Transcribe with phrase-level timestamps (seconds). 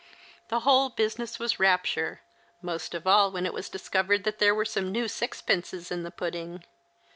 [0.47, 2.21] The whole business was rapture,
[2.59, 6.11] most of all when it was discovered that there were some new sixpences in the
[6.11, 6.63] })udding.